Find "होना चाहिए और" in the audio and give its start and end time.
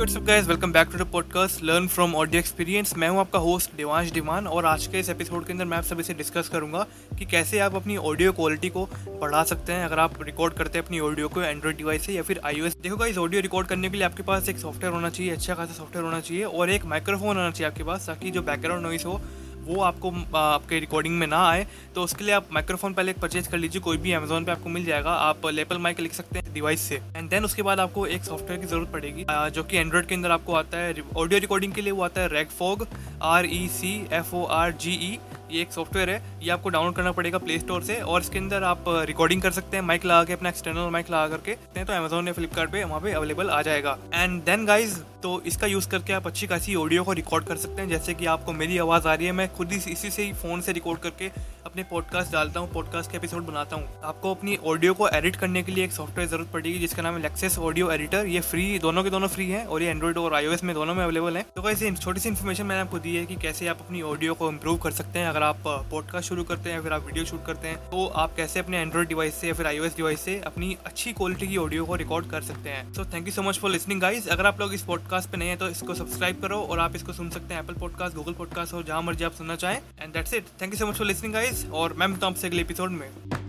16.04-16.70